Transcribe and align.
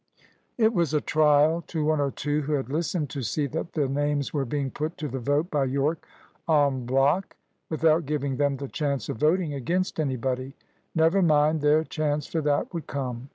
It 0.57 0.73
was 0.73 0.95
a 0.95 0.99
trial 0.99 1.61
to 1.67 1.85
one 1.85 2.01
or 2.01 2.09
two 2.09 2.41
who 2.41 2.53
had 2.53 2.69
listened 2.69 3.11
to 3.11 3.21
see 3.21 3.45
that 3.45 3.73
the 3.73 3.87
names 3.87 4.33
were 4.33 4.45
being 4.45 4.71
put 4.71 4.97
to 4.97 5.07
the 5.07 5.19
vote 5.19 5.51
by 5.51 5.65
Yorke 5.65 6.07
en 6.49 6.87
bloc, 6.87 7.35
without 7.69 8.07
giving 8.07 8.37
them 8.37 8.57
the 8.57 8.67
chance 8.67 9.09
of 9.09 9.17
voting 9.17 9.53
against 9.53 9.99
anybody. 9.99 10.55
Never 10.95 11.21
mind, 11.21 11.61
their 11.61 11.83
chance 11.83 12.25
for 12.25 12.41
that 12.41 12.73
would 12.73 12.87
come! 12.87 13.29